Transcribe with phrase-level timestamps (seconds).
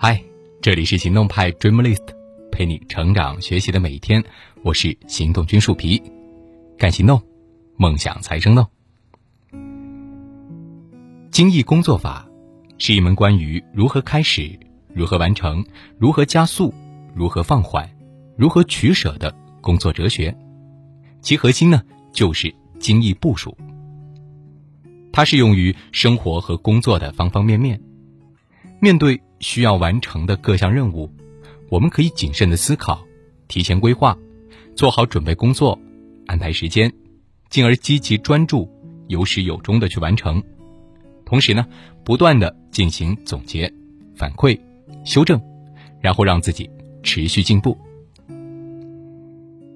[0.00, 0.22] 嗨，
[0.62, 2.14] 这里是行动派 Dreamlist，
[2.52, 4.22] 陪你成长学习的每一天。
[4.62, 6.00] 我是行动君树皮，
[6.78, 7.20] 干行动，
[7.76, 8.64] 梦想才生动。
[11.32, 12.24] 精益工作法
[12.78, 14.56] 是一门关于如何开始、
[14.94, 15.66] 如何完成、
[15.98, 16.72] 如何加速、
[17.12, 17.90] 如何放缓、
[18.36, 20.32] 如何取舍的工作哲学。
[21.20, 23.58] 其核心呢，就是精益部署。
[25.12, 27.80] 它适用于生活和工作的方方面面。
[28.80, 31.10] 面对需要完成的各项任务，
[31.68, 33.04] 我们可以谨慎的思考，
[33.46, 34.16] 提前规划，
[34.74, 35.78] 做好准备工作，
[36.26, 36.92] 安排时间，
[37.50, 38.70] 进而积极专注、
[39.08, 40.42] 有始有终的去完成。
[41.24, 41.66] 同时呢，
[42.04, 43.72] 不断的进行总结、
[44.16, 44.58] 反馈、
[45.04, 45.40] 修正，
[46.00, 46.70] 然后让自己
[47.02, 47.76] 持续进步。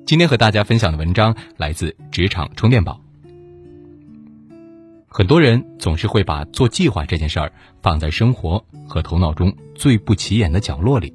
[0.07, 3.02] 今天和大家分享的文章来自职场充电宝。
[5.15, 11.13] 很多人总是会把做计划这件事儿放在生活和头脑中最不起眼的角落里，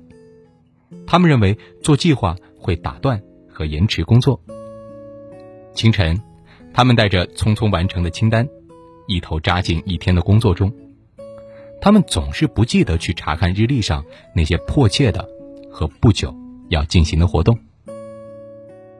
[1.08, 4.40] 他们认为做计划会打断和延迟工作。
[5.74, 6.22] 清晨，
[6.76, 8.48] 他们带着匆匆完成的清单，
[9.08, 10.72] 一头扎进一天的工作中。
[11.82, 14.06] 他们总是不记得去查看日历上
[14.36, 15.28] 那些迫切的
[15.72, 16.36] 和不久
[16.70, 17.58] 要进行的活动。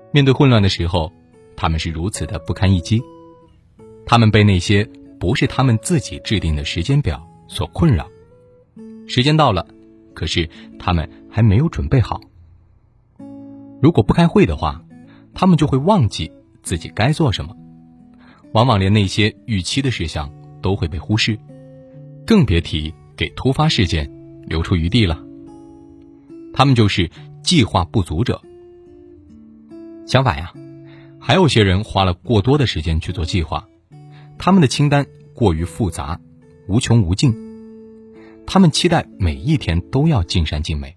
[0.10, 1.14] 面对混乱的时候，
[1.56, 3.00] 他们是如此的不堪一击。
[4.10, 8.08] 他们被那些不是他们自己制定的时间表所困扰，
[9.06, 9.68] 时间到了，
[10.14, 10.50] 可是
[10.80, 12.22] 他们还没有准备好。
[13.82, 14.82] 如果不开会的话，
[15.34, 16.32] 他们就会忘记
[16.64, 17.54] 自己该做什么，
[18.54, 21.38] 往往连那些预期的事项都会被忽视，
[22.26, 24.10] 更别提给突发事件
[24.48, 25.22] 留出余地了。
[26.54, 27.12] 他们就是
[27.44, 28.42] 计划不足者。
[30.06, 30.54] 相反呀，
[31.20, 33.68] 还有些人花了过多的时间去做计划。
[34.40, 36.20] 他们的清单过于复杂，
[36.68, 37.36] 无穷无尽。
[38.46, 40.96] 他们期待每一天都要尽善尽美，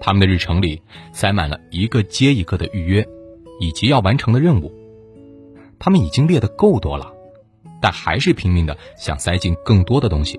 [0.00, 0.80] 他们的日程里
[1.12, 3.06] 塞满了一个接一个的预约，
[3.58, 4.72] 以及要完成的任务。
[5.78, 7.12] 他们已经列得够多了，
[7.80, 10.38] 但还是拼命的想塞进更多的东西。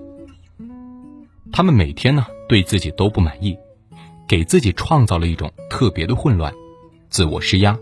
[1.52, 3.58] 他们每天呢对自己都不满意，
[4.26, 6.54] 给自己创造了一种特别的混乱，
[7.10, 7.78] 自我施压。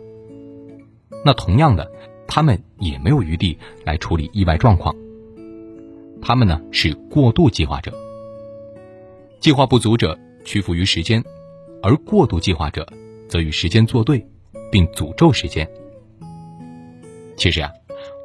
[1.25, 1.91] 那同样的。
[2.33, 4.95] 他们也没有余地来处理意外状况。
[6.23, 7.93] 他们呢是过度计划者，
[9.41, 11.23] 计划不足者屈服于时间，
[11.83, 12.87] 而过度计划者
[13.29, 14.25] 则与时间作对，
[14.71, 15.69] 并诅咒时间。
[17.37, 17.73] 其实啊，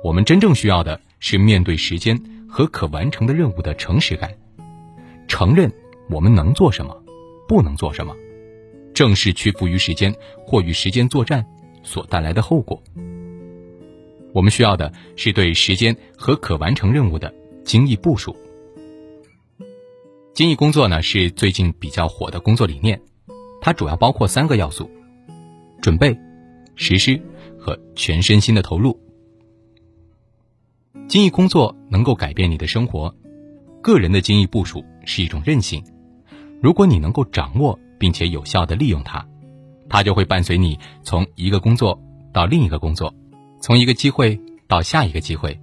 [0.03, 2.15] 我们真正需要的是面对时间
[2.47, 4.31] 和可完成的任务的诚实感，
[5.27, 5.71] 承认
[6.11, 6.95] 我们能做什么，
[7.47, 8.15] 不能做什么，
[8.93, 10.13] 正是屈服于时间
[10.45, 11.43] 或与时间作战
[11.81, 12.83] 所带来的后果。
[14.35, 18.35] 我们需要的是对时间和可完成任务的精益部署。
[20.33, 23.01] 精益工作呢是最近比较火的工作理念，
[23.61, 24.91] 它主要包括三个要素：
[25.81, 26.19] 准备、
[26.75, 27.17] 实施
[27.57, 28.99] 和全身心的投入。
[31.07, 33.15] 精益工作能够改变你的生活，
[33.81, 35.81] 个人的精益部署是一种韧性。
[36.61, 39.25] 如果你能够掌握并且有效的利用它，
[39.87, 41.97] 它就会伴随你从一个工作
[42.33, 43.13] 到另一个工作。
[43.59, 45.59] 从一个机会到下一个机会，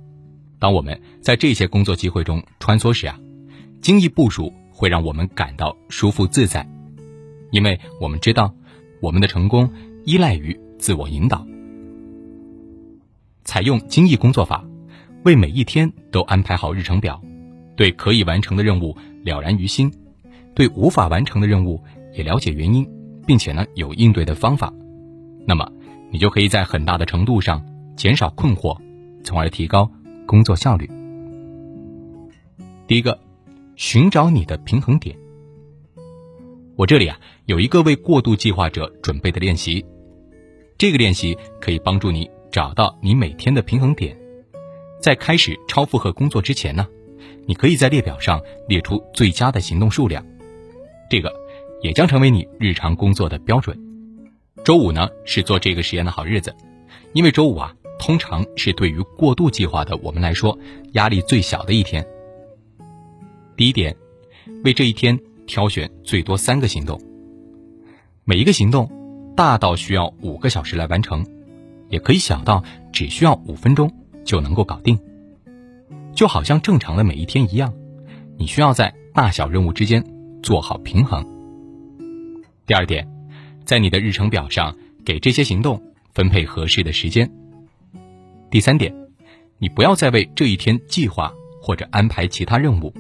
[0.59, 3.19] 当我们在这些工作机会中穿梭时啊，
[3.81, 6.69] 精益部署会让我们感到舒服自在，
[7.51, 8.53] 因为我们知道
[9.01, 9.71] 我们的成功
[10.05, 11.47] 依赖于自我引导。
[13.45, 14.65] 采用精益工作法，
[15.25, 17.21] 为每一天都安排好日程表，
[17.77, 19.93] 对可以完成的任务了然于心，
[20.55, 21.81] 对无法完成的任务
[22.15, 22.89] 也了解原因，
[23.27, 24.73] 并且呢有应对的方法，
[25.47, 25.71] 那么
[26.11, 27.65] 你就可以在很大的程度上。
[27.97, 28.79] 减少困惑，
[29.23, 29.91] 从而提高
[30.27, 30.91] 工作效率。
[32.87, 33.19] 第一个，
[33.77, 35.17] 寻找你的平衡点。
[36.77, 39.85] 我这里啊有一个为过度计划者准备的练习，
[40.77, 44.17] 这个练习可以帮助你找到你每天的平衡点。
[45.01, 46.87] 在开始超负荷工作之前呢，
[47.47, 50.25] 你可以在列表上列出最佳的行动数量，
[51.11, 51.33] 这个
[51.83, 53.79] 也将成为你日常工作的标准。
[54.65, 56.55] 周五呢是做这个实验的好日子，
[57.13, 57.75] 因为周五啊。
[58.05, 60.59] 通常是对于过度计划的我们来说
[60.95, 62.05] 压力最小的一天。
[63.57, 63.97] 第一点，
[64.65, 65.17] 为这一天
[65.47, 67.01] 挑选最多三个行动，
[68.25, 68.91] 每一个行动
[69.37, 71.25] 大到需要五个小时来完成，
[71.91, 73.89] 也可以小到只需要五分钟
[74.25, 74.99] 就能够搞定。
[76.13, 77.73] 就好像正常的每一天一样，
[78.37, 80.05] 你需要在大小任务之间
[80.43, 81.25] 做好平衡。
[82.67, 83.09] 第二点，
[83.65, 85.81] 在你的日程表上给这些行动
[86.13, 87.31] 分配合适的时间。
[88.53, 88.95] 第三点，
[89.57, 91.33] 你不要再为这一天计划
[91.63, 92.93] 或者安排其他任务。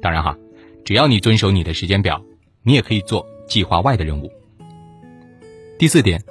[0.00, 0.38] 当然哈，
[0.84, 2.24] 只要你遵守你的时间表，
[2.62, 4.30] 你也可以做计划外的任务。
[5.76, 6.22] 第四点，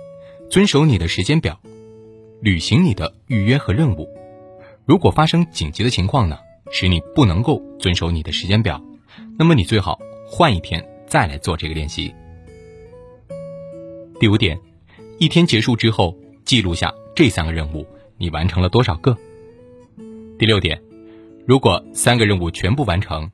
[0.50, 1.60] 遵守你的时间表，
[2.40, 4.08] 履行你的预约和任务。
[4.86, 6.40] 如果发生紧急的情况呢，
[6.72, 8.82] 使你不能够遵守你的时间表，
[9.38, 12.16] 那么你最好换一天再来做这个练习。
[14.18, 14.58] 第五点，
[15.18, 17.86] 一天结束之后记录下这三个任务
[18.20, 19.18] 你完成了多少个。
[20.38, 20.80] 第六点，
[21.48, 23.32] 如果三个任务全部完成，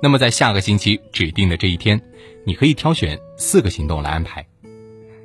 [0.00, 2.00] 那么在下个星期指定的这一天，
[2.44, 4.46] 你可以挑选四个行动来安排。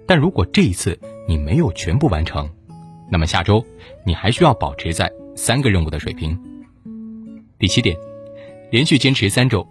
[0.06, 2.50] 但如果这一次你没有全部完成，
[3.10, 3.64] 那么下周
[4.04, 6.38] 你还需要保持在三个任务的水平。
[7.60, 7.96] 第七点，
[8.72, 9.66] 连续坚持三周，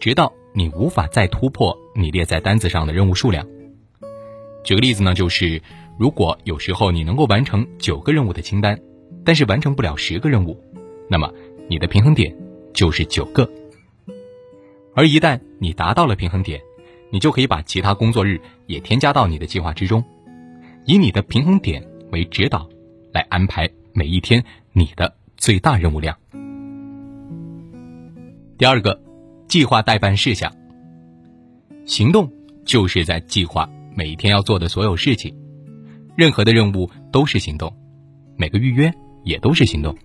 [0.00, 3.46] 直到你无法再突破你列在单子上的任务数量。
[4.64, 5.62] 举个例子呢，就是
[5.98, 8.78] 如果有时候你能够完成九个任务的清单，
[9.24, 10.56] 但是完成不了十个任务，
[11.10, 11.28] 那么
[11.68, 12.32] 你的平衡点
[12.72, 13.50] 就是九个。
[14.94, 16.60] 而一旦你达到了平衡点，
[17.10, 20.04] 你就可以把其他工作日也添加到你的计划之中，
[20.86, 22.68] 以你的平衡点为指导，
[23.12, 26.16] 来安排每一天你的最大任务量。
[28.56, 29.00] 第二个，
[29.48, 30.52] 计划代办事项。
[31.86, 32.30] 行动
[32.64, 35.34] 就是在计划每一天要做的所有事情，
[36.18, 37.72] 任何的任务都是行动，
[38.36, 38.92] 每个预约
[39.22, 39.96] 也都是行动。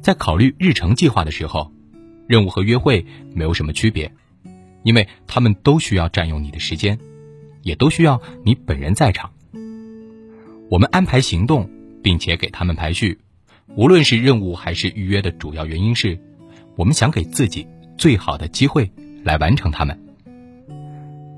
[0.00, 1.72] 在考虑日程计划的时候，
[2.28, 3.04] 任务和约会
[3.34, 4.12] 没有什么区别。
[4.84, 6.96] 因为他们都需要占用你的时间，
[7.62, 9.32] 也都需要你本人在场。
[10.70, 11.68] 我们安排行动，
[12.00, 13.18] 并且给他们排序，
[13.74, 16.16] 无论是任务还是预约的主要原因是，
[16.76, 17.66] 我们想给自己
[17.98, 18.88] 最好的机会
[19.24, 20.00] 来完成它们。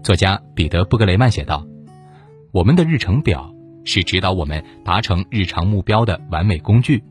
[0.05, 1.67] 作家彼得·布格雷曼写道
[2.53, 3.55] ：“我们的日程表
[3.85, 7.03] 是指导我们达成日常目标的完美工具。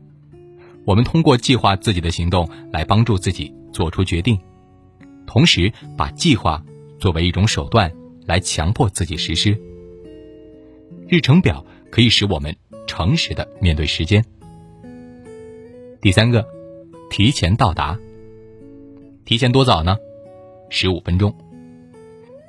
[0.84, 4.38] 我们通过计划自己的行动来帮助自己做出决定。”
[5.26, 6.60] 同时，把计划
[6.98, 7.92] 作为一种手段
[8.26, 9.56] 来强迫自己实施。
[11.06, 12.56] 日程表可以使我们
[12.86, 14.24] 诚实的面对时间。
[16.00, 16.44] 第三个，
[17.10, 17.96] 提前到达。
[19.24, 19.96] 提前多早呢？
[20.68, 21.32] 十五分钟。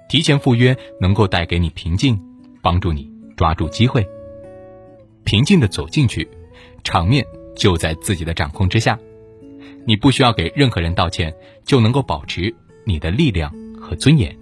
[0.10, 2.20] 提前赴约能够带给你平静，
[2.64, 4.07] 帮助你抓住机会。
[5.24, 6.28] 平静的走进去，
[6.83, 7.25] 场面
[7.56, 8.98] 就在自己的掌控之下，
[9.86, 11.33] 你不需要给任何人道歉，
[11.66, 12.54] 就能够保持。
[12.83, 14.36] 你的力量和尊严。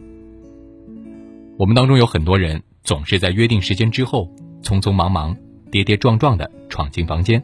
[1.58, 4.34] 我们当中有很多人总是在约定时间之后，
[4.64, 5.36] 匆匆忙忙、
[5.70, 7.44] 跌跌撞撞的闯进房间，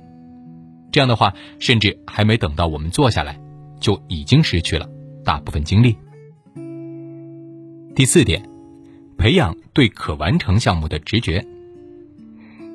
[0.94, 3.38] 这样的话，甚至还没等到我们坐下来，
[3.81, 4.89] 就已经失去了
[5.25, 5.98] 大部分精力。
[7.94, 8.41] 第四点，
[9.17, 11.45] 培养对可完成项目的直觉。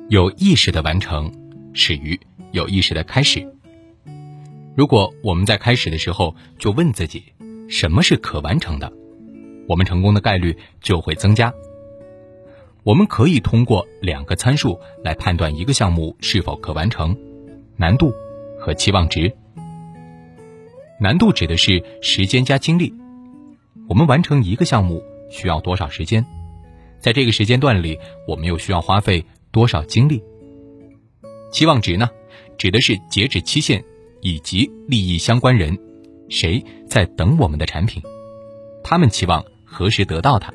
[0.09, 1.31] 有意识的完成
[1.73, 2.19] 始于
[2.51, 3.47] 有意识的开始。
[4.75, 7.23] 如果我们在开始的时候就问自己。
[7.71, 8.91] 什么是可完成的？
[9.65, 11.53] 我们成功的概率就会增加。
[12.83, 17.15] 我们可以通过两个参数来判断一个项目是否可完成：
[17.77, 18.13] 难度
[18.59, 19.31] 和期望值。
[20.99, 22.93] 难度指的是时间加精力，
[23.87, 25.01] 我们完成一个项目
[25.31, 26.23] 需要多少时间，
[26.99, 27.97] 在这个时间段里，
[28.27, 30.21] 我们又需要花费多少精力？
[31.51, 32.09] 期望值呢，
[32.57, 33.83] 指的是截止期限
[34.21, 35.77] 以及利益相关人。
[36.29, 38.01] 谁在等我们的产品？
[38.83, 40.53] 他们期望何时得到它？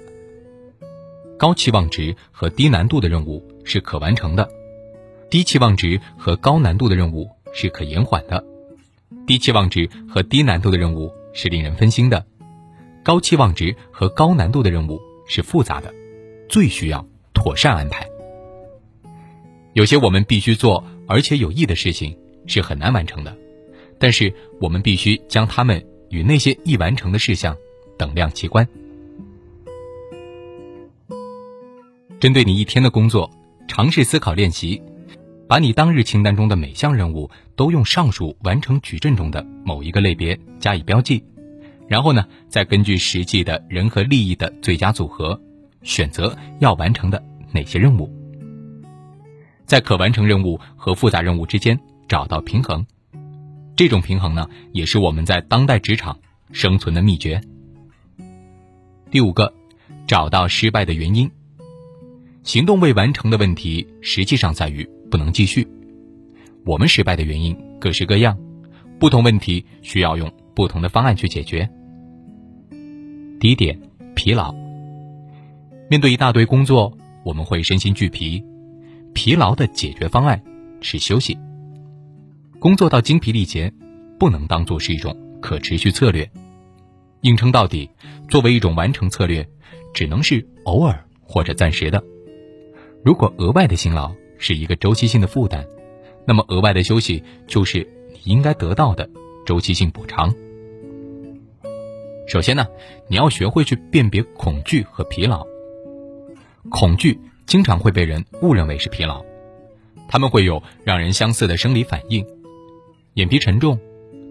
[1.38, 4.48] 高期望值和低难度的任务是可完成的，
[5.28, 8.42] 低期望值和高难度的任务是可延缓的，
[9.26, 12.24] 低期望值和低难度的任务是令人分心的，
[13.06, 15.94] 高期望值和高难度的任务是复杂的，
[16.48, 18.04] 最需要妥善安排。
[19.74, 23.38] 有些我们必须做而且有益的事情是很难完成的。
[24.00, 27.56] 但是我们必须将它们与那些易完成的事项
[27.96, 28.66] 等量齐观。
[32.18, 33.30] 针对你一天的工作，
[33.68, 34.82] 尝试思考练习，
[35.46, 41.22] 把你当日清单中的每项任务都用上述完成矩阵中的某一个类别加以标记，
[41.88, 45.40] 然后呢，再根据实际的人和利益的最佳组合，
[45.82, 48.10] 选择要完成的哪些任务，
[49.64, 51.78] 在可完成任务和复杂任务之间
[52.08, 52.84] 找到平衡。
[53.76, 56.18] 这种平衡呢，也是我们在当代职场
[56.50, 57.40] 生存的秘诀。
[59.10, 59.52] 第五个，
[60.06, 61.30] 找到失败的原因。
[62.42, 65.66] 行动未完成的问题，实际上在于不能继续。
[66.64, 68.38] 我们失败的原因各式各样，
[68.98, 71.68] 不同问题需要用不同的方案去解决。
[73.38, 73.78] 第一点，
[74.14, 74.52] 疲劳。
[75.90, 78.42] 面对一大堆工作，我们会身心俱疲，
[79.12, 80.42] 疲劳的解决方案
[80.80, 81.38] 是休息。
[82.58, 83.70] 工作到精疲力竭，
[84.18, 86.28] 不能当做是一种可持续策略，
[87.20, 87.90] 硬撑到底，
[88.30, 89.46] 作为一种完成策略，
[89.92, 92.02] 只能是偶尔或者暂时的。
[93.04, 95.66] 如果额外的辛劳是一个周期性的负担，
[96.26, 97.86] 那么额外的休息就是
[98.24, 99.08] 你应该得到的
[99.44, 100.34] 周期性补偿。
[102.26, 102.66] 首先呢，
[103.08, 105.46] 你要学会去辨别恐惧和疲劳。
[106.68, 109.24] 恐惧经常会被人误认为是疲劳，
[110.08, 112.26] 他们会有让人相似的生理反应：
[113.14, 113.78] 眼皮沉重、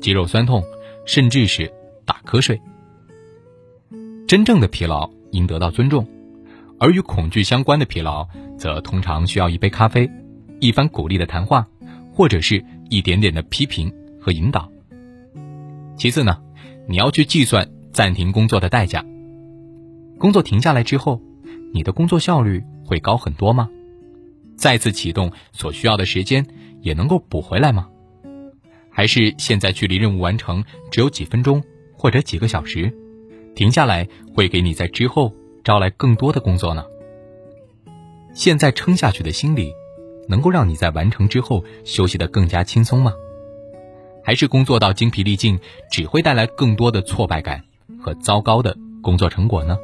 [0.01, 0.61] 肌肉酸痛，
[1.05, 1.71] 甚至是
[2.03, 2.59] 打瞌睡。
[4.27, 6.05] 真正的疲劳应得到尊重，
[6.77, 10.09] 而与恐惧相关的疲劳，则通常需要一杯咖啡、
[10.59, 11.65] 一番鼓励的谈话，
[12.11, 14.69] 或者是一点点的批评和引导。
[15.97, 16.41] 其次呢，
[16.89, 19.03] 你要去计算暂停工作的代价。
[20.19, 21.21] 工作停下来之后。
[21.73, 23.69] 你的工作效率会高很多吗？
[24.55, 26.47] 再次启动所需要的时间
[26.79, 27.89] 也能够补回来吗？
[28.89, 31.61] 还是现在距离任务完成只有几分钟
[31.93, 32.93] 或者几个小时，
[33.55, 35.33] 停下来会给你在之后
[35.65, 36.85] 招来更多的工作呢？
[38.33, 39.73] 现在撑下去的心理，
[40.29, 43.11] 能够让你在完成之后休息得更加轻松吗？
[44.23, 45.59] 还是工作到精疲力尽，
[45.91, 47.61] 只会带来更多的挫败感
[48.05, 49.75] 和糟糕的工作成果呢？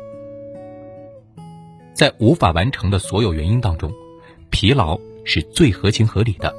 [1.91, 3.91] 在无法完成的所有原因当中，
[4.51, 6.53] 疲劳是最合情合理的。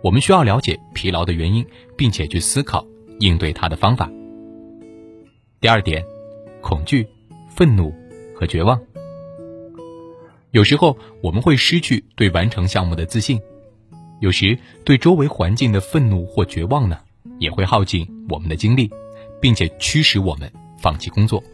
[0.00, 1.66] 我们需要了解疲劳的原因，
[1.98, 2.82] 并且去思考
[3.20, 4.10] 应对它的方法。
[5.60, 6.02] 第二点，
[6.62, 7.06] 恐惧、
[7.50, 7.92] 愤怒
[8.34, 8.80] 和绝望。
[10.52, 13.38] 有时候我们会失去对完成项目的自信，
[14.20, 17.00] 有时对周围环境的愤怒或绝望呢，
[17.38, 18.90] 也会耗尽我们的精力，
[19.44, 21.44] 并且驱使我们放弃工作。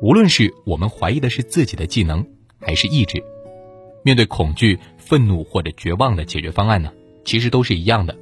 [0.00, 2.26] 无论是我们怀疑的是自己的技能，
[2.58, 3.22] 还是意志，
[4.02, 6.90] 面对恐惧、愤怒或者绝望的解决方案呢？
[7.26, 8.16] 其实都是一样的。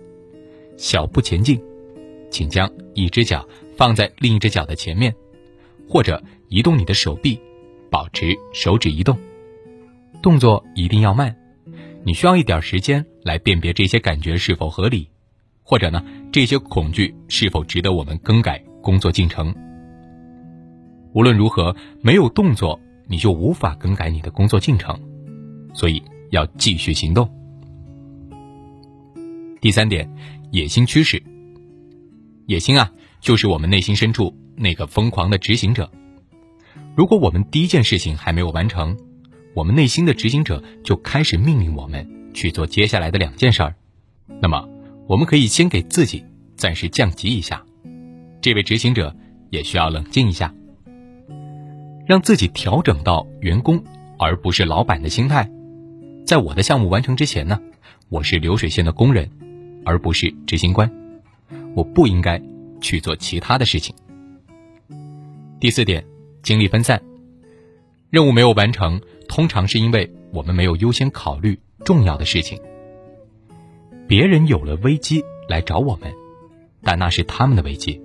[0.76, 1.62] 小步前进，
[2.29, 5.14] 请将一只脚放在另一只脚的前面，
[5.88, 7.38] 或者移动你的手臂，
[7.88, 9.17] 保持手指移动，
[10.21, 11.37] 动作一定要慢。
[12.03, 15.09] 你需要一点时间来辨别这些感觉是否合理，
[15.64, 19.52] 或者呢，这些恐惧是否值得我们更改工作进程。
[21.14, 24.99] 无论如何，没有动作，你就无法更改你的工作进程，
[25.73, 27.28] 所以要继续行动。
[29.61, 30.09] 第三点，
[30.50, 31.23] 野心驱使。
[32.47, 35.90] 野心啊，就是我们内心深处那个疯狂的执行者。
[36.94, 38.99] 如果我们第一件事情还没有完成，
[39.54, 43.75] 我们内心的执行者就开始命令我们去做接下来的两件事儿，
[44.42, 44.68] 那么
[45.06, 46.25] 我们可以先给自己
[46.56, 47.62] 暂时降级一下，
[48.40, 49.14] 这位执行者
[49.50, 50.52] 也需要冷静一下。
[52.06, 53.82] 让自己调整到员工
[54.18, 55.50] 而不是老板的心态，
[56.26, 57.61] 在我的项目完成之前呢，
[58.08, 59.30] 我是流水线的工人，
[59.84, 60.90] 而不是执行官，
[61.75, 62.40] 我不应该
[62.80, 63.94] 去做其他的事情。
[65.61, 66.04] 第四点，
[66.42, 67.02] 精力分散，
[68.11, 72.58] 任务没有完成，通常是因为我们没有优先考虑重要的事情。
[74.16, 76.14] 别人有了危机来找我们，
[76.85, 78.00] 但那是他们的危机，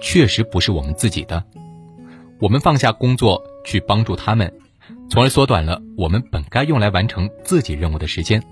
[0.00, 1.44] 确实不是我们自己的。
[2.40, 4.50] 我们放下工作去帮助他们，
[5.10, 8.42] 从而缩短了我们本该用来完成自己任务的时间。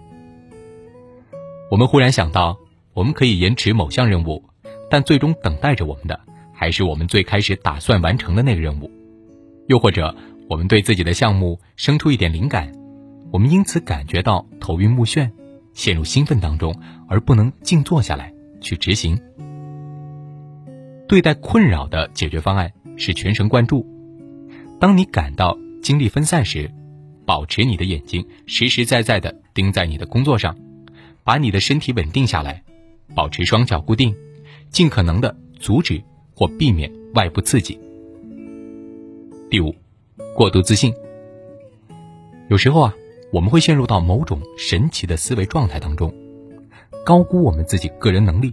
[1.71, 2.59] 我们忽然想到，
[2.93, 4.45] 我们可以延迟某项任务，
[4.91, 6.21] 但最终等待着我们的
[6.53, 8.91] 还是我们最开始打算完成的那个任务。
[9.69, 10.15] 又或者，
[10.51, 12.71] 我们对自己的项目生出一点灵感，
[13.33, 15.31] 我们因此感觉到头晕目眩，
[15.73, 16.75] 陷入兴奋当中，
[17.09, 19.19] 而不能静坐下来去执行。
[21.09, 22.73] 对待困扰的解决方案。
[23.01, 23.87] 是全神贯注。
[24.79, 26.71] 当你感到精力分散时，
[27.25, 30.55] 保持你的眼睛实实在在的盯在你的工作上，
[31.25, 32.63] 把你的身体稳定下来，
[33.15, 34.15] 保持双脚固定，
[34.69, 36.03] 尽可能的阻止
[36.35, 37.81] 或避免外部刺激。
[39.49, 39.75] 第五，
[40.37, 40.93] 过度自信。
[42.49, 42.95] 有时候啊，
[43.33, 46.13] 我们会陷入到某种神奇的思维状态当中，
[47.05, 48.53] 高估我们自己个人能力，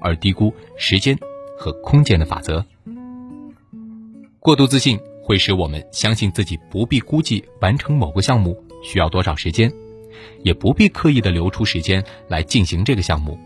[0.00, 1.18] 而低估时间
[1.58, 2.64] 和空间的法则。
[4.40, 9.72] 过度自信会使我们相信自己不必估计完成某个项目需要多少时间，
[10.42, 13.38] 也不必刻意的留出时间来进行这个项目。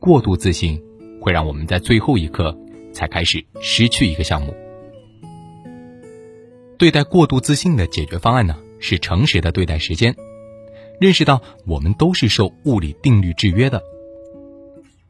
[0.00, 0.80] 过度自信
[1.20, 2.56] 会让我们在最后一刻
[2.92, 4.54] 才开始失去一个项目。
[6.78, 10.14] 对待过度自信的解决方案呢，是诚实的对待时间，
[11.00, 13.82] 认识到我们都是受物理定律制约的。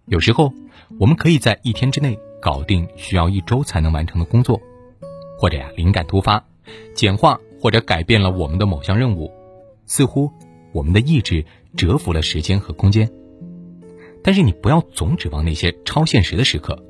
[0.07, 0.53] 有时候，
[0.99, 4.61] 我们可以在一天之内搞定需要一周才能完成的工作。
[5.39, 6.45] 或者呀，灵感突发，
[6.95, 9.31] 简化或者改变了我们的某项任务，
[9.87, 10.33] 似乎
[10.73, 11.45] 我们的意志
[11.77, 13.09] 折服了时间和空间。
[14.25, 16.83] 但是你不要总指望那些超现实的时刻，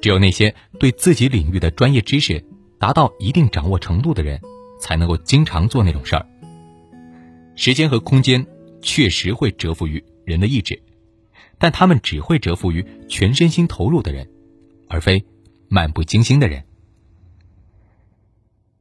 [0.00, 2.44] 只有那些对自己领域的专业知识
[2.78, 4.40] 达到一定掌握程度的人，
[4.84, 6.26] 才能够经常做那种事儿。
[7.56, 8.46] 时间和空间
[8.82, 10.82] 确实会折服于人的意志，
[11.58, 14.28] 但他们只会折服于全身心投入的人，
[14.86, 15.24] 而非
[15.70, 16.64] 漫不经心的人。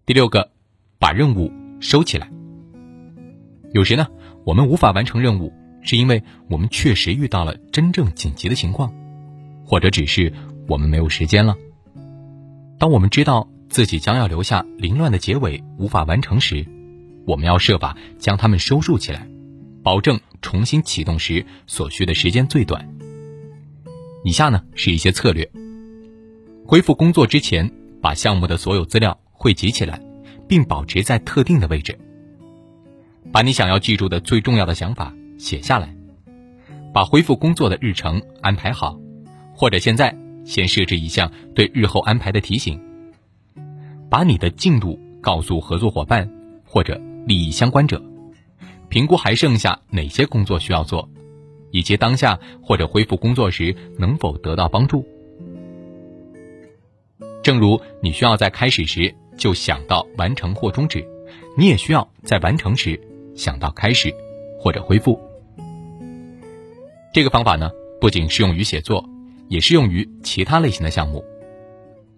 [0.05, 0.51] 第六个，
[0.99, 2.29] 把任务收起来。
[3.71, 4.05] 有时呢，
[4.43, 8.93] 我们无法完成任务，是因为我们确实遇到了真正紧急的情况，
[9.65, 10.33] 或者只是
[10.67, 11.55] 我们没有时间了。
[12.77, 16.63] 当我们知道自己将要留下凌乱的结尾，无法完成时，
[17.25, 19.27] 我们要设法将它们收束起来，
[19.81, 22.87] 保证重新启动时所需的时间最短。
[24.23, 25.49] 以下呢是一些策略：
[26.67, 27.67] 恢复工作之前，
[27.99, 29.99] 把项目的所有资料汇集起来，
[30.47, 31.97] 并保持在特定的位置。
[33.31, 35.95] 把你想要记住的最重要的想法写下来，
[36.93, 38.99] 把恢复工作的日程安排好，
[39.51, 40.15] 或者现在
[40.45, 42.79] 先设置一项对日后安排的提醒。
[44.13, 46.29] 把你的进度告诉合作伙伴
[46.63, 47.01] 或者。
[47.25, 47.99] 利益相关者，
[48.89, 51.09] 评估还剩下哪些工作需要做，
[51.71, 55.03] 以及当下或者恢复工作时能否得到帮助。
[57.41, 61.03] 正如你需要在开始时就想到完成或终止，
[61.57, 63.01] 你也需要在完成时
[63.35, 64.13] 想到开始
[64.59, 65.19] 或者恢复。
[67.13, 69.09] 这个方法呢，不仅适用于写作，
[69.47, 71.25] 也适用于其他类型的项目。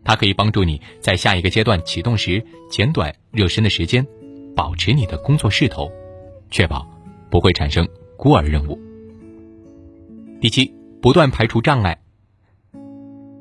[0.05, 4.05] 它可以帮助你在下一个阶段启动时减短热身的时间。
[4.55, 5.91] 保持你的工作势头，
[6.49, 6.87] 确保
[7.29, 7.85] 不会产生
[8.15, 8.79] 孤儿任务。
[10.39, 11.99] 第七，不断排除障碍。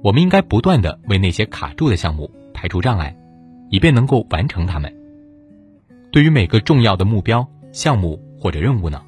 [0.02, 3.16] 我们应该不断的为那些卡住的项目排除障碍，
[3.70, 4.92] 以便能够完成它们。
[6.10, 9.00] 对于每个重要的目标、项目或者任务呢，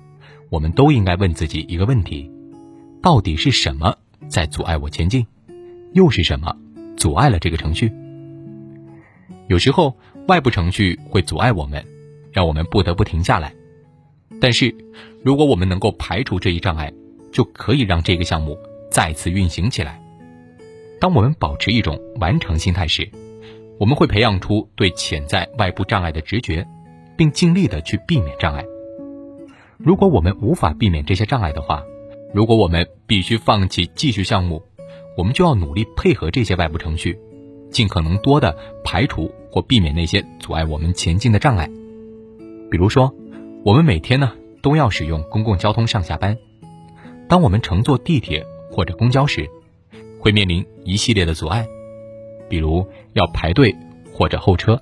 [0.49, 2.31] 我们都应该问自己一个问题：
[3.03, 3.99] 到底是什么
[4.29, 5.27] 在阻碍我前进？
[5.93, 6.57] 又是什么
[6.97, 7.93] 阻碍了这个程序？
[9.49, 9.97] 有时候，
[10.29, 11.85] 外部程序会阻碍我们。
[12.33, 13.55] 让我们不得不停下来，
[14.43, 14.75] 但是，
[15.25, 16.93] 如果我们能够排除这一障碍，
[17.33, 18.59] 就可以让这个项目
[18.91, 19.99] 再次运行起来。
[21.01, 23.11] 当我们保持一种完成心态时，
[23.81, 26.67] 我们会培养出对潜在外部障碍的直觉，
[27.17, 28.63] 并尽力的去避免障碍。
[29.79, 31.83] 如果我们无法避免这些障碍的话，
[32.35, 34.63] 如果我们必须放弃继续项目，
[35.17, 37.19] 我们就要努力配合这些外部程序，
[37.71, 41.69] 尽可能多的排除或避免那些阻碍我们前进的障碍。
[42.71, 43.15] 比如说，
[43.65, 46.37] 我们每天呢都要使用公共交通上下班。
[47.29, 49.49] 当我们乘坐地铁或者公交时，
[50.21, 51.67] 会面临一系列的阻碍，
[52.49, 53.75] 比如要排队
[54.13, 54.81] 或者候车。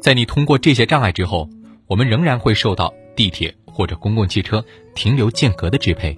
[0.00, 1.48] 在你通过这些障碍之后，
[1.86, 6.16] 我们仍然会受到地铁或者公共汽车停留间隔的支配。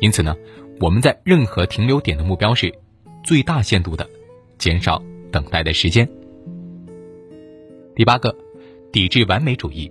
[0.00, 0.34] 因此呢，
[0.82, 2.74] 我们在任何停留点的目标是
[3.22, 4.04] 最大限度的
[4.58, 6.08] 减少等待的时间。
[7.94, 8.36] 第八个。
[8.90, 9.90] 抵制完美主义。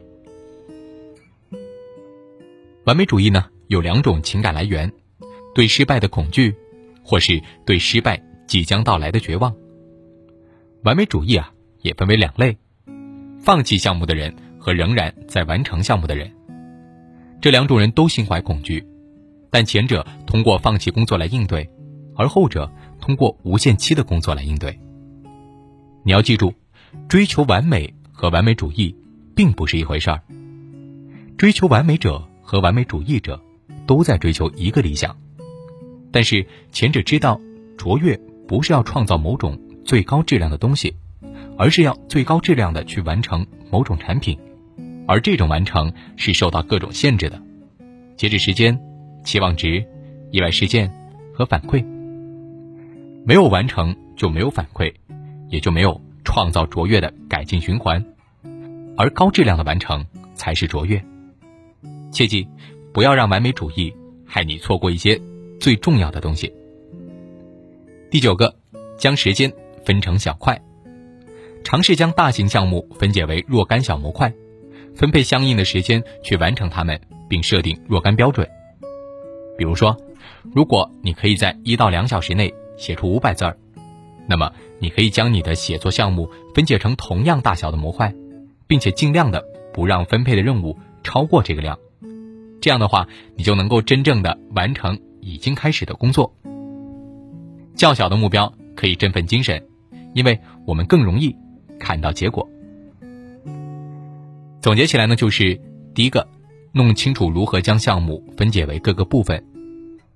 [2.84, 4.94] 完美主义呢，有两种情感来源：
[5.56, 6.56] 对失败的恐惧，
[7.02, 9.56] 或是对失败即将到来的绝望。
[10.84, 11.52] 完美主义啊，
[11.82, 12.56] 也分为两类：
[13.40, 16.32] 放弃项目的人和仍然在完成项目的人。
[17.42, 18.86] 这两种人都心怀恐惧，
[19.52, 21.70] 但前者通过放弃工作来应对，
[22.16, 24.80] 而后者通过无限期的工作来应对。
[26.04, 26.56] 你要记住，
[27.08, 27.94] 追求完美。
[28.14, 28.96] 和完美主义
[29.36, 30.22] 并不是一回事儿。
[31.40, 33.42] 追求完美者和完美主义者
[33.88, 35.18] 都在追求一个理想，
[36.12, 37.42] 但是前者知道
[37.80, 38.16] 卓越
[38.48, 40.96] 不是要创造某种最高质量的东西，
[41.58, 44.38] 而是要最高质量的去完成某种产品，
[45.08, 47.42] 而这种完成是受到各种限制的，
[48.18, 48.80] 截止时间、
[49.24, 49.86] 期望值、
[50.32, 50.92] 意外事件
[51.34, 51.84] 和反馈。
[53.26, 54.94] 没有完成就没有反馈，
[55.50, 58.04] 也就没有创造卓越的改进循环。
[58.98, 61.04] 而高质量的完成才是卓越。
[62.12, 62.48] 切记，
[62.94, 63.94] 不要让完美主义
[64.26, 65.20] 害你错过一些
[65.60, 66.52] 最重要的东西。
[68.10, 68.54] 第九个，
[68.98, 69.52] 将时间
[69.86, 70.62] 分成小块，
[71.64, 74.34] 尝试将大型项目分解为若干小模块，
[74.94, 78.48] 分配相应的时间去完成它们，并设定若干标准。
[79.62, 79.96] 比如说，
[80.56, 83.56] 如果你可以在一到两小时内写出五百字儿，
[84.26, 88.12] 那么你可以将你的写作项目分解成同样大小的模块。
[88.72, 91.78] 并且尽量的不让分配的任务超过这个量，
[92.62, 96.34] 这样的话，你就能够真正的完成已经开始的工作。
[97.76, 99.68] 较小的目标可以振奋精神，
[100.14, 101.36] 因为我们更容易
[101.78, 102.50] 看到结果。
[104.62, 105.60] 总结起来呢，就是
[105.94, 106.26] 第一个，
[106.72, 109.38] 弄清楚如何将项目分解为各个部分；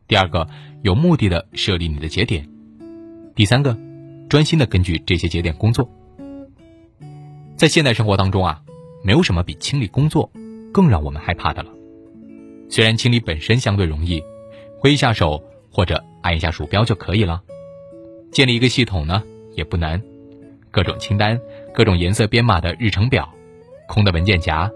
[0.08, 0.48] 第二个，
[0.84, 2.44] 有目的的设立你的节点；
[3.34, 3.76] 第三个，
[4.30, 5.90] 专心的根据这些节点工作。
[7.56, 8.62] 在现代生活当中啊，
[9.04, 10.32] 没有什么比清理工作
[10.72, 11.72] 更让我们害怕的了。
[12.70, 14.22] 虽然清理本身相对容易，
[14.80, 17.42] 挥一下手或者按一下鼠标就可以了。
[18.32, 19.24] 建立一个系统呢
[19.56, 20.00] 也不难，
[20.70, 21.40] 各种清单、
[21.74, 23.34] 各种颜色编码的日程表、
[23.88, 24.70] 空的文件夹、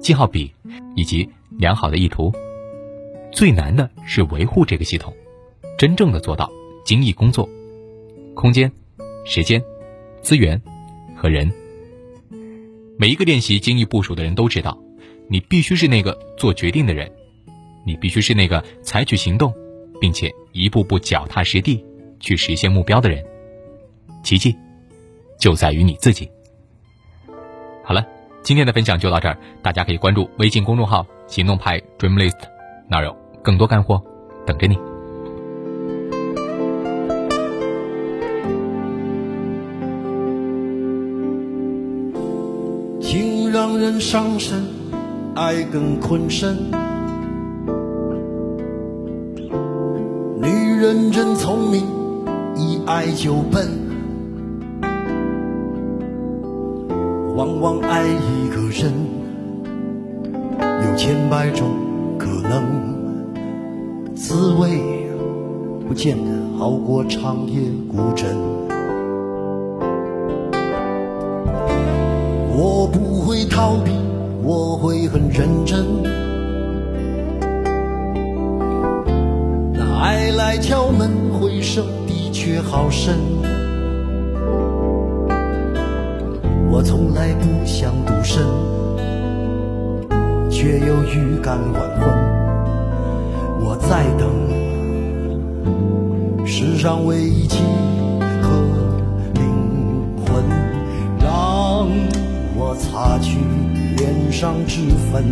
[0.00, 0.52] 记号笔
[0.94, 2.32] 以及良好的意图。
[3.36, 5.14] 最难的是维护这个系统，
[5.76, 6.50] 真正的做到
[6.86, 7.46] 精益工作。
[8.34, 8.72] 空间、
[9.26, 9.62] 时间、
[10.22, 10.58] 资源
[11.14, 11.52] 和人。
[12.98, 14.78] 每一个练习精益部署的人都知道，
[15.28, 17.12] 你必须是那个做决定的人，
[17.84, 19.52] 你必须是那个采取行动，
[20.00, 21.84] 并且一步步脚踏实地
[22.18, 23.22] 去实现目标的人。
[24.24, 24.56] 奇迹
[25.38, 26.26] 就在于你自己。
[27.84, 28.02] 好了，
[28.42, 32.38] 今天的分享就到这儿，大家可以关注微信公众号“行动派 Dreamlist”，
[32.88, 33.14] 那儿有
[33.46, 34.02] 更多干货
[34.44, 34.76] 等着你。
[43.00, 44.64] 情让人伤身，
[45.36, 46.56] 爱更困身。
[50.42, 51.84] 女人真聪明，
[52.56, 53.68] 一爱就笨。
[57.36, 58.92] 往往爱一个人，
[60.58, 61.70] 有千百种
[62.18, 62.95] 可能，
[64.16, 64.80] 滋味
[65.86, 68.26] 不见得好过长夜孤枕。
[72.56, 73.92] 我不会逃避，
[74.42, 75.84] 我会很认真。
[79.74, 83.14] 那爱来敲门，回声的确好深。
[86.70, 88.42] 我从来不想独身，
[90.50, 92.25] 却又预感晚婚。
[93.88, 94.28] 在等
[96.46, 97.62] 世上唯一契
[98.42, 98.50] 合
[99.34, 99.42] 灵
[100.24, 100.44] 魂，
[101.20, 101.88] 让
[102.56, 102.76] 我。
[102.78, 103.38] 擦去
[103.96, 105.24] 脸上脂粉，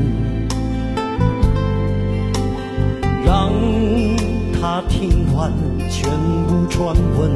[3.24, 3.52] 让
[4.52, 5.52] 他听完
[5.90, 6.10] 全
[6.46, 7.30] 部传闻。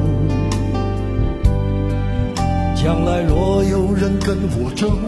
[2.74, 4.98] 将来若有人跟我争，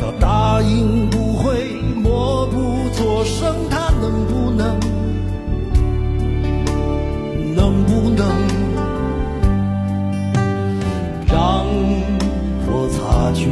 [0.00, 4.80] 他答应不会默不作声，他能不能？
[7.54, 8.26] 能不能
[11.28, 11.66] 让
[12.66, 13.20] 我擦？
[13.32, 13.46] 去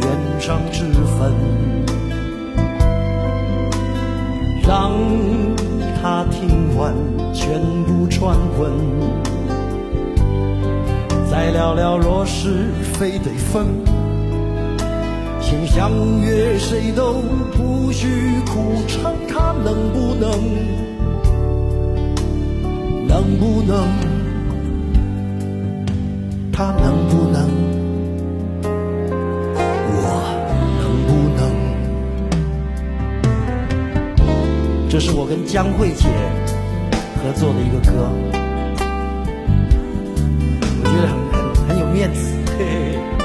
[0.00, 0.84] 脸上脂
[1.18, 1.34] 粉，
[4.62, 4.92] 让
[6.00, 6.94] 他听完
[7.34, 8.72] 全部传闻，
[11.30, 13.66] 再聊聊若是非得分，
[15.48, 17.22] 请相约谁都
[17.56, 18.06] 不许
[18.44, 20.30] 苦撑，他能不能？
[23.08, 23.88] 能不能？
[26.52, 27.48] 他能不能？
[29.90, 30.04] 我
[30.82, 31.40] 能不能
[34.90, 36.10] 这是我跟江慧姐
[37.24, 38.10] 合作的一个歌，
[40.82, 42.36] 我觉得很很很有面子。
[42.58, 43.17] 嘿嘿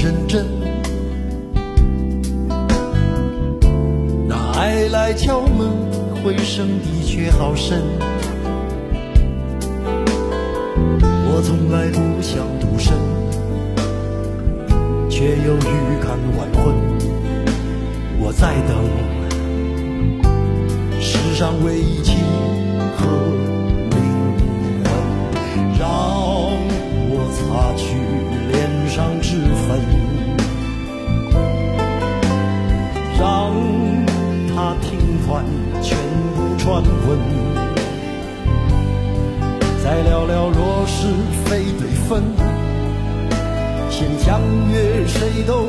[0.00, 0.46] 认真。
[4.28, 5.68] 那爱来敲门，
[6.22, 7.82] 回声的确好深。
[11.02, 12.96] 我从来不想独身，
[15.10, 16.74] 却又预感晚婚。
[18.20, 18.76] 我在等
[21.00, 22.14] 世上唯一契
[22.96, 23.06] 合
[23.90, 23.98] 灵
[24.84, 24.86] 魂，
[25.78, 25.88] 让
[27.10, 27.84] 我擦去
[28.52, 29.78] 脸上脂粉，
[33.18, 33.54] 让
[34.48, 34.98] 他听
[35.28, 35.44] 完
[35.82, 35.96] 全
[36.34, 37.18] 部传闻。
[39.84, 41.06] 再聊聊，若是
[41.44, 42.22] 非对分，
[43.90, 45.68] 先相约，谁都